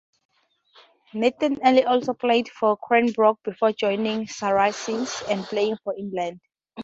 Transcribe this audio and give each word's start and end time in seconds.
Nathan 1.13 1.59
Earle 1.63 1.87
also 1.87 2.15
played 2.15 2.49
for 2.49 2.75
Cranbrook 2.75 3.37
before 3.43 3.71
joining 3.71 4.25
Saracens 4.25 5.21
and 5.29 5.43
playing 5.43 5.77
for 5.83 5.93
England. 5.95 6.39